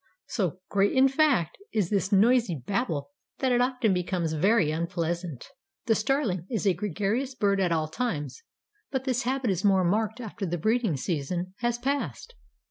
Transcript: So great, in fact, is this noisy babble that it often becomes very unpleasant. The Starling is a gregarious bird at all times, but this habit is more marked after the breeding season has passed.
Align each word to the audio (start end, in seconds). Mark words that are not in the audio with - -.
So 0.25 0.57
great, 0.69 0.93
in 0.93 1.07
fact, 1.07 1.59
is 1.71 1.91
this 1.91 2.11
noisy 2.11 2.55
babble 2.65 3.11
that 3.37 3.51
it 3.51 3.61
often 3.61 3.93
becomes 3.93 4.33
very 4.33 4.71
unpleasant. 4.71 5.47
The 5.85 5.93
Starling 5.93 6.47
is 6.49 6.65
a 6.65 6.73
gregarious 6.73 7.35
bird 7.35 7.59
at 7.59 7.71
all 7.71 7.87
times, 7.87 8.41
but 8.89 9.03
this 9.03 9.21
habit 9.25 9.51
is 9.51 9.63
more 9.63 9.83
marked 9.83 10.19
after 10.19 10.47
the 10.47 10.57
breeding 10.57 10.97
season 10.97 11.53
has 11.59 11.77
passed. 11.77 12.33